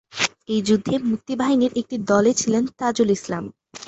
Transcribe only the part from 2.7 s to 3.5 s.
Tajul Islam.